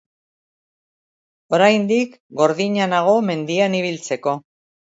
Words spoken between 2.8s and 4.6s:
nago mendian ibiltzeko.